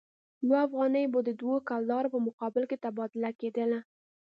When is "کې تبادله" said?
2.69-3.29